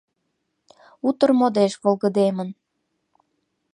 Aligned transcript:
Утыр 1.07 1.31
модеш 1.39 1.73
волгыдемын. 1.83 2.49